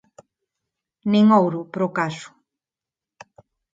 [1.11, 2.29] Nin ouro, para o caso.